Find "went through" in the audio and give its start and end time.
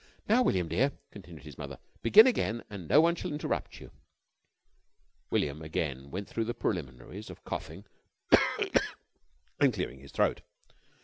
6.09-6.45